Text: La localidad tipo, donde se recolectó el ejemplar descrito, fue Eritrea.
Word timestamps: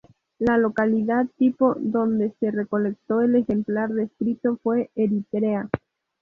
La 0.39 0.57
localidad 0.57 1.27
tipo, 1.37 1.75
donde 1.77 2.33
se 2.39 2.49
recolectó 2.49 3.21
el 3.21 3.35
ejemplar 3.35 3.91
descrito, 3.93 4.57
fue 4.63 4.89
Eritrea. 4.95 5.69